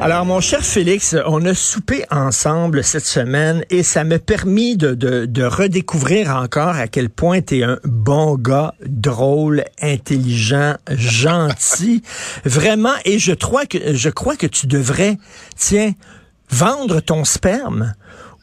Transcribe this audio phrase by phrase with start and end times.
[0.00, 4.94] Alors, mon cher Félix, on a soupé ensemble cette semaine et ça m'a permis de,
[4.94, 12.02] de, de, redécouvrir encore à quel point tu es un bon gars, drôle, intelligent, gentil.
[12.44, 15.16] Vraiment, et je crois que, je crois que tu devrais,
[15.56, 15.92] tiens,
[16.50, 17.94] vendre ton sperme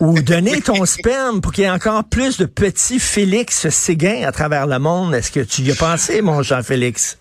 [0.02, 4.32] ou donner ton sperme pour qu'il y ait encore plus de petits Félix Séguin à
[4.32, 5.14] travers le monde.
[5.14, 7.20] Est-ce que tu y as pensé, mon Jean-Félix?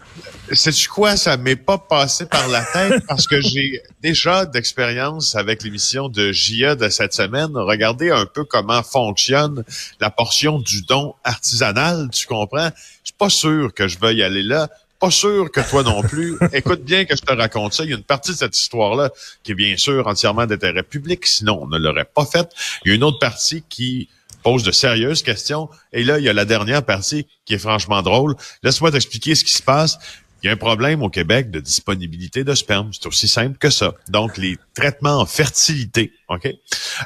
[0.50, 1.18] Sais-tu quoi?
[1.18, 6.32] Ça m'est pas passé par la tête parce que j'ai déjà d'expérience avec l'émission de
[6.32, 7.50] JA de cette semaine.
[7.54, 9.62] Regardez un peu comment fonctionne
[10.00, 12.70] la portion du don artisanal, tu comprends?
[13.04, 14.70] Je suis pas sûr que je veuille aller là.
[15.00, 16.36] Pas sûr que toi non plus.
[16.52, 17.84] Écoute bien que je te raconte ça.
[17.84, 19.10] Il y a une partie de cette histoire-là
[19.42, 22.50] qui est bien sûr entièrement d'intérêt public, sinon on ne l'aurait pas faite.
[22.84, 24.10] Il y a une autre partie qui
[24.42, 25.70] pose de sérieuses questions.
[25.92, 28.36] Et là, il y a la dernière partie qui est franchement drôle.
[28.62, 29.98] Laisse-moi t'expliquer ce qui se passe.
[30.42, 32.90] Il y a un problème au Québec de disponibilité de sperme.
[32.92, 33.94] C'est aussi simple que ça.
[34.08, 36.48] Donc, les traitements en fertilité, OK,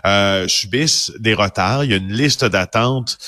[0.07, 1.85] euh, subissent des retards.
[1.85, 3.19] Il y a une liste d'attente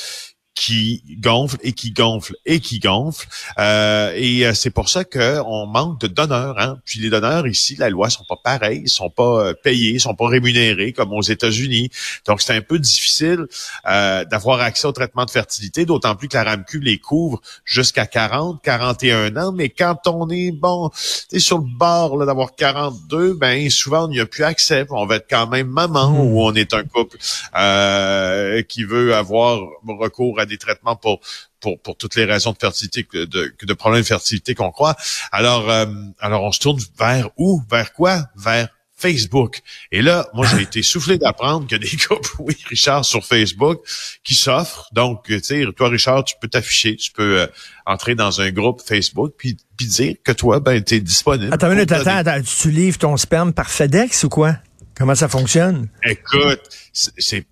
[0.57, 3.29] qui gonfle et qui gonfle et qui gonfle.
[3.59, 6.59] Euh, et c'est pour ça qu'on manque de donneurs.
[6.59, 6.79] Hein?
[6.85, 10.15] Puis les donneurs ici, la loi sont pas pareils, ils sont pas payés, ils sont
[10.15, 11.91] pas rémunérés comme aux États-Unis.
[12.27, 13.47] Donc c'est un peu difficile
[13.87, 18.07] euh, d'avoir accès au traitement de fertilité, d'autant plus que la RAMQ les couvre jusqu'à
[18.07, 19.53] 40, 41 ans.
[19.53, 20.91] Mais quand on est bon,
[21.29, 24.87] t'es sur le bord d'avoir 42, ben souvent on n'y a plus accès.
[24.91, 27.19] On va être quand même maman ou on est un couple
[27.59, 31.21] euh, qui veut avoir recours à des traitements pour
[31.61, 34.97] pour, pour toutes les raisons de fertilité que de, de problèmes de fertilité qu'on croit.
[35.33, 35.87] Alors euh,
[36.21, 37.63] alors on se tourne vers où?
[37.71, 38.27] Vers quoi?
[38.37, 39.61] Vers Facebook.
[39.93, 43.25] Et là, moi, j'ai été soufflé d'apprendre qu'il y a des groupes, oui, Richard, sur
[43.25, 43.83] Facebook,
[44.25, 44.89] qui s'offrent.
[44.93, 47.47] Donc, tu sais, toi, Richard, tu peux t'afficher, tu peux euh,
[47.85, 51.53] entrer dans un groupe Facebook, puis, puis dire que toi, ben, tu es disponible.
[51.53, 54.57] Attends une minute, attends, attends, tu livres ton sperme par FedEx ou quoi?
[54.99, 55.89] Comment ça fonctionne?
[56.05, 56.63] Écoute,
[56.93, 57.45] c'est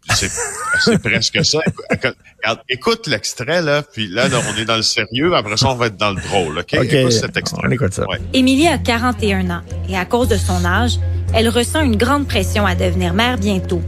[1.03, 1.59] presque ça.
[1.91, 2.16] Écoute,
[2.71, 5.88] écoute l'extrait, là, puis là, là, on est dans le sérieux, après ça, on va
[5.88, 6.75] être dans le drôle, OK?
[6.75, 7.60] OK, écoute cet extrait.
[7.62, 8.06] on écoute ça.
[8.09, 8.19] Ouais.
[8.32, 9.60] Émilie a 41 ans
[9.91, 10.99] et à cause de son âge,
[11.34, 13.82] elle ressent une grande pression à devenir mère bientôt.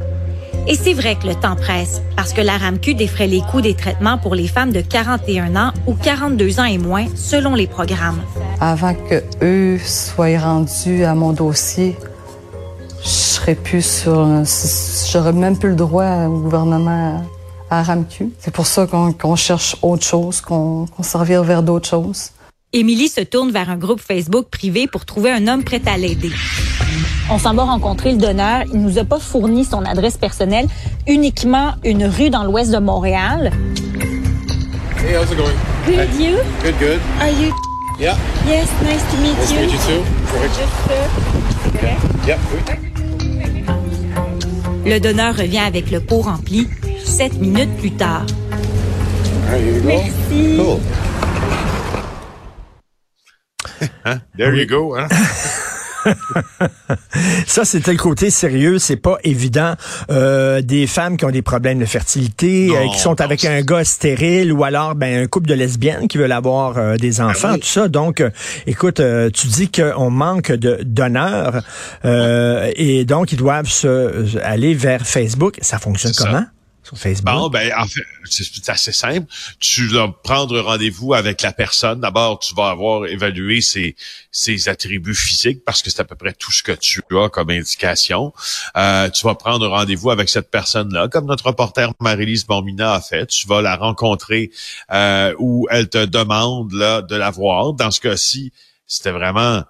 [0.69, 3.75] Et c'est vrai que le temps presse, parce que la RAMQ défrait les coûts des
[3.75, 8.21] traitements pour les femmes de 41 ans ou 42 ans et moins, selon les programmes.
[8.61, 11.97] Avant que eux soient rendus à mon dossier,
[13.47, 14.27] serais plus sur.
[15.13, 17.23] J'aurais même plus le droit au gouvernement
[17.71, 18.31] à RAMQ.
[18.41, 22.31] C'est pour ça qu'on cherche autre chose, qu'on revient vers d'autres choses.
[22.73, 26.33] Émilie se tourne vers un groupe Facebook privé pour trouver un homme prêt à l'aider.
[27.31, 28.65] On s'en va rencontrer le donneur.
[28.73, 30.67] Il nous a pas fourni son adresse personnelle,
[31.07, 33.53] uniquement une rue dans l'ouest de Montréal.
[34.99, 35.55] Hey, how's it going?
[35.87, 36.39] Good, you?
[36.65, 37.01] Good, good.
[37.21, 37.55] Are you?
[37.99, 38.17] Yeah.
[38.47, 39.61] Yes, nice to meet Nice to you.
[39.61, 40.03] meet you too.
[41.79, 42.27] Correct.
[42.27, 42.39] Yep.
[42.53, 42.96] oui.
[44.87, 46.69] Le donneur revient avec le pot rempli
[47.05, 48.25] sept minutes plus tard.
[49.51, 49.83] Go.
[49.85, 50.57] Merci.
[50.57, 50.81] Cool.
[54.05, 54.21] Hein?
[54.37, 54.95] There you go.
[54.95, 55.09] Hein?
[57.47, 58.79] Ça, c'était le côté sérieux.
[58.79, 59.75] C'est pas évident.
[60.11, 63.61] Euh, des femmes qui ont des problèmes de fertilité, Non, euh, qui sont avec un
[63.63, 67.53] gars stérile ou alors ben, un couple de lesbiennes qui veulent avoir euh, des enfants,
[67.55, 67.61] oui.
[67.61, 67.89] tout ça.
[67.89, 68.31] Donc, euh,
[68.67, 71.63] écoute, euh, tu dis qu'on manque de donneurs
[72.05, 75.59] euh, et donc ils doivent se, aller vers Facebook.
[75.63, 76.47] Ça fonctionne ça.
[77.23, 79.27] Bon, ben, en fait, c'est assez simple.
[79.59, 82.01] Tu vas prendre rendez-vous avec la personne.
[82.01, 83.97] D'abord, tu vas avoir évalué ses,
[84.31, 87.51] ses attributs physiques parce que c'est à peu près tout ce que tu as comme
[87.51, 88.33] indication.
[88.77, 93.27] Euh, tu vas prendre rendez-vous avec cette personne-là, comme notre reporter Marie-Lise Bombina a fait.
[93.27, 94.51] Tu vas la rencontrer
[94.93, 97.73] euh, où elle te demande là, de la voir.
[97.73, 98.53] Dans ce cas-ci,
[98.87, 99.65] c'était vraiment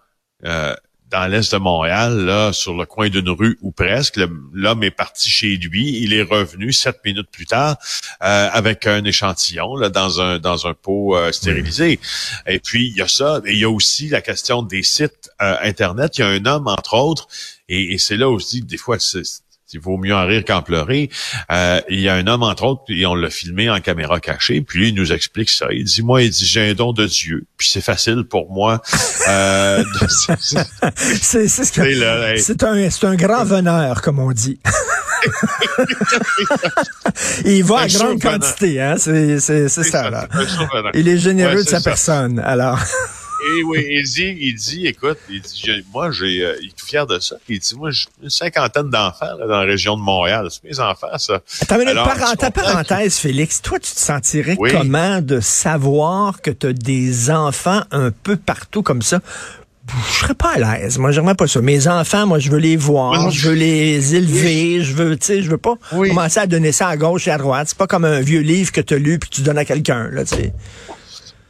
[0.44, 0.74] euh,
[1.16, 4.20] dans l'est de Montréal, là, sur le coin d'une rue ou presque.
[4.52, 5.98] L'homme est parti chez lui.
[6.02, 7.78] Il est revenu sept minutes plus tard
[8.22, 11.98] euh, avec un échantillon là, dans un dans un pot euh, stérilisé.
[12.46, 13.40] Et puis il y a ça.
[13.46, 16.18] Et il y a aussi la question des sites euh, internet.
[16.18, 17.28] Il y a un homme entre autres,
[17.70, 19.22] et, et c'est là aussi des fois c'est
[19.76, 21.10] il vaut mieux en rire qu'en pleurer.
[21.52, 24.62] Euh, il y a un homme, entre autres, et on l'a filmé en caméra cachée,
[24.62, 25.66] puis lui, il nous explique ça.
[25.70, 28.80] Il dit, moi, il dit, j'ai un don de Dieu, puis c'est facile pour moi.
[29.28, 29.84] Euh,
[31.20, 34.58] c'est c'est un, un grand veneur, comme on dit.
[37.44, 38.96] il va à grande quantité, hein?
[38.98, 40.28] C'est ça, là.
[40.94, 42.78] Il est généreux de sa personne, alors.
[43.44, 46.86] Et oui, il dit, il dit, écoute, il dit, moi, j'ai, euh, il est tout
[46.86, 47.36] fier de ça.
[47.48, 50.48] Il dit, moi, j'ai une cinquantaine d'enfants dans la région de Montréal.
[50.50, 51.40] C'est mes enfants, ça.
[51.62, 51.84] Attends, mais
[52.36, 57.82] ta parenthèse, Félix, toi, tu te sentirais comment de savoir que tu as des enfants
[57.90, 59.20] un peu partout comme ça?
[60.08, 60.98] je serais pas à l'aise.
[60.98, 61.60] Moi, j'aimerais pas ça.
[61.60, 65.42] Mes enfants, moi, je veux les voir, je veux les élever, je veux, tu sais,
[65.42, 67.68] je veux pas commencer à donner ça à gauche et à droite.
[67.68, 69.64] C'est pas comme un vieux livre que tu as lu puis que tu donnes à
[69.64, 70.52] quelqu'un, là, tu sais.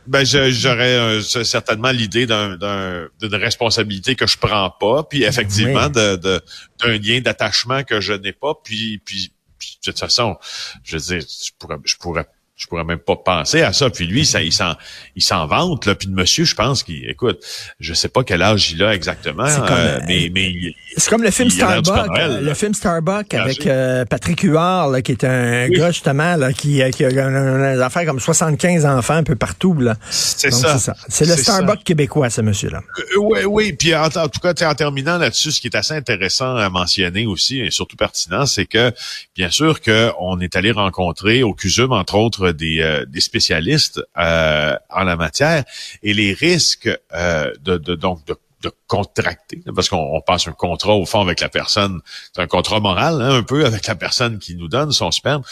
[0.07, 6.99] Ben, j'aurais euh, certainement l'idée d'une responsabilité que je prends pas, puis effectivement de d'un
[6.99, 10.37] lien d'attachement que je n'ai pas, puis, puis, puis de toute façon,
[10.85, 12.27] je veux dire, je pourrais, je pourrais
[12.57, 13.91] je pourrais même pas penser à ça.
[13.91, 14.75] Puis lui, ça, il s'en,
[15.15, 15.85] il s'en vante.
[15.85, 15.95] Là.
[15.95, 17.45] Puis le monsieur, je pense qu'il, écoute,
[17.81, 20.55] je sais pas quel âge il a exactement, euh, mais, mais
[20.97, 22.09] c'est comme le film Starbuck,
[22.41, 26.81] le film Starbuck avec euh, Patrick Huard, là, qui est un gars justement là, qui,
[26.93, 29.75] qui a une affaire comme 75 enfants un peu partout.
[29.75, 29.97] Là.
[30.09, 30.79] C'est ça.
[31.09, 32.81] C'est le Starbuck québécois, ce monsieur-là.
[32.99, 33.73] Euh, oui, oui.
[33.75, 37.61] Puis en, tout cas, en terminant là-dessus, ce qui est assez intéressant à mentionner aussi,
[37.61, 38.93] et surtout pertinent, c'est que
[39.35, 44.77] bien sûr qu'on est allé rencontrer au CUSUM, entre autres, des, euh, des spécialistes euh,
[44.91, 45.65] en la matière.
[46.03, 50.95] Et les risques euh, de, de, donc de de contracter, parce qu'on passe un contrat
[50.95, 52.01] au fond avec la personne,
[52.33, 55.43] c'est un contrat moral, hein, un peu avec la personne qui nous donne son sperme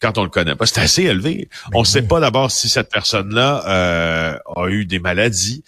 [0.00, 0.66] quand on le connaît pas.
[0.66, 1.48] C'est assez élevé.
[1.72, 5.64] on ne sait pas d'abord si cette personne-là euh, a eu des maladies.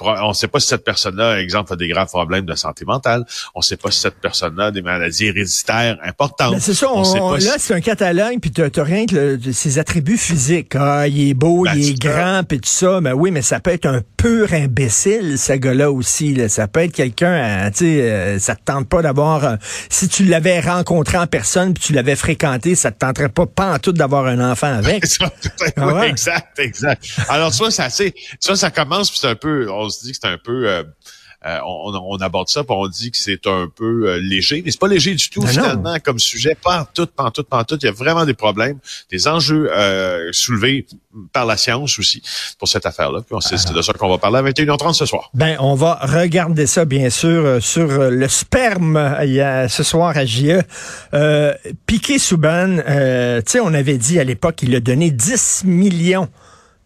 [0.00, 3.24] on ne sait pas si cette personne-là, exemple, a des graves problèmes de santé mentale.
[3.54, 6.52] On ne sait pas si cette personne-là a des maladies héréditaires importantes.
[6.52, 6.86] Ben, c'est ça.
[6.86, 10.74] là, c'est un catalogue, puis tu n'as rien que ses attributs physiques.
[10.76, 13.00] Ah, il est beau, ben, il est grand, puis tout ça.
[13.00, 16.34] Mais ben oui, mais ça peut être un pur imbécile, ce gars-là aussi.
[16.54, 19.44] Ça peut être quelqu'un, tu sais, euh, ça te tente pas d'avoir...
[19.44, 19.56] Euh,
[19.90, 23.78] si tu l'avais rencontré en personne, puis tu l'avais fréquenté, ça te tenterait pas en
[23.80, 25.04] tout d'avoir un enfant avec.
[25.76, 27.04] Ah exact, exact.
[27.28, 30.28] Alors ça, ça, ça, ça commence, puis c'est un peu, on se dit que c'est
[30.28, 30.84] un peu euh,
[31.46, 34.80] euh, on, aborde ça, puis on dit que c'est un peu euh, léger, mais c'est
[34.80, 36.56] pas léger du tout ben finalement comme sujet.
[36.62, 37.76] Pas en tout, pas en tout, pas en tout.
[37.82, 38.78] Il y a vraiment des problèmes,
[39.10, 40.86] des enjeux euh, soulevés
[41.34, 42.22] par la science aussi
[42.58, 43.20] pour cette affaire-là.
[43.20, 45.30] Puis c'est de ça qu'on va parler à 21h30 ce soir.
[45.34, 50.16] Ben, on va regarder ça bien sûr sur le sperme il y a, ce soir
[50.16, 50.62] à JE.
[51.86, 56.28] Piqué Souban, tu sais, on avait dit à l'époque qu'il a donné 10 millions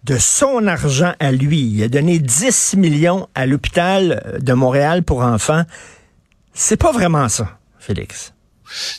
[0.05, 1.61] de son argent à lui.
[1.61, 5.65] Il a donné 10 millions à l'hôpital de Montréal pour enfants.
[6.55, 8.33] C'est pas vraiment ça, Félix.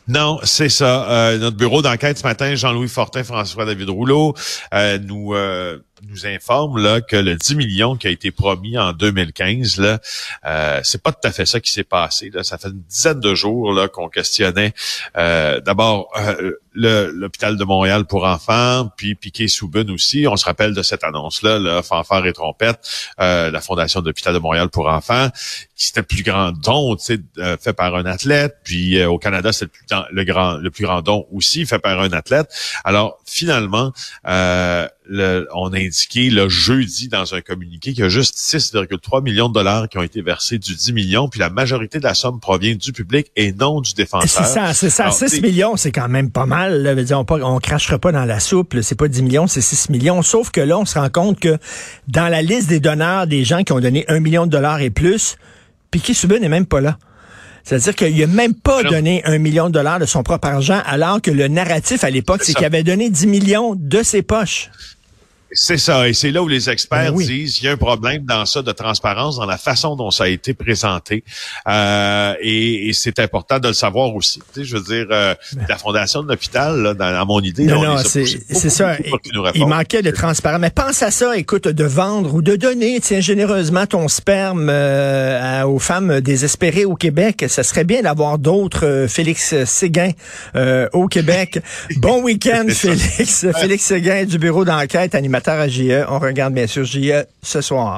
[0.08, 1.10] Non, c'est ça.
[1.10, 4.34] Euh, notre bureau d'enquête ce matin, Jean-Louis Fortin, François-David Rouleau,
[4.74, 8.94] euh, nous euh, nous informe là que le 10 millions qui a été promis en
[8.94, 10.00] 2015 là,
[10.46, 12.30] euh, c'est pas tout à fait ça qui s'est passé.
[12.34, 12.44] Là.
[12.44, 14.74] Ça fait une dizaine de jours là qu'on questionnait
[15.16, 16.12] d'abord
[16.74, 20.28] l'hôpital de Montréal pour enfants, puis Piquet Souben aussi.
[20.28, 22.80] On se rappelle de cette annonce-là, là, Fanfare et Trompette,
[23.18, 25.30] la Fondation de l'hôpital de Montréal pour enfants,
[25.76, 27.20] qui c'était le plus grand don, sais,
[27.60, 28.58] fait par un athlète.
[28.64, 32.12] Puis au Canada, c'est le plus grand, le plus grand don aussi fait par un
[32.14, 32.50] athlète.
[32.84, 33.92] Alors finalement,
[34.28, 39.50] euh, on a indiqué le jeudi dans un communiqué qu'il y a juste 6,3 millions
[39.50, 42.40] de dollars qui ont été versés du 10 millions, puis la majorité de la somme
[42.40, 44.46] provient du public et non du défenseur.
[44.46, 45.12] C'est ça, c'est ça.
[45.12, 46.84] 6 millions, c'est quand même pas mal.
[46.84, 46.96] Là.
[47.18, 48.76] on, on crachera pas dans la soupe.
[48.82, 50.22] C'est pas 10 millions, c'est 6 millions.
[50.22, 51.58] Sauf que là, on se rend compte que
[52.08, 54.90] dans la liste des donneurs, des gens qui ont donné 1 million de dollars et
[54.90, 55.38] plus,
[55.92, 56.98] Piquet Subban n'est même pas là.
[57.64, 61.22] C'est-à-dire qu'il n'a même pas donné un million de dollars de son propre argent, alors
[61.22, 64.70] que le narratif à l'époque, c'est qu'il avait donné 10 millions de ses poches.
[65.52, 67.26] C'est ça, et c'est là où les experts Ben oui.
[67.26, 70.26] disent qu'il y a un problème dans ça de transparence, dans la façon dont ça
[70.26, 71.24] a été présenté,
[71.68, 74.40] euh, et, et c'est important de le savoir aussi.
[74.54, 75.34] Tu sais, je veux dire, euh,
[75.68, 77.82] la fondation de l'hôpital, là, dans, dans mon idée, là, Ben.
[77.82, 78.96] Non, on non, c'est c'est ça.
[79.56, 80.60] Il manquait de transparence.
[80.62, 85.62] Mais pense à ça, écoute, de vendre ou de donner, tiens, généreusement ton sperme euh,
[85.62, 87.46] à- aux femmes désespérées au Québec.
[87.48, 90.12] Ça serait bien d'avoir d'autres euh, Félix Séguin
[90.56, 91.60] euh, au Québec.
[91.98, 92.66] bon week-end.
[92.70, 93.46] Félix.
[93.60, 95.16] Félix Séguin du bureau d'enquête,
[95.48, 96.06] à JE.
[96.10, 97.98] On regarde bien sûr JE ce soir.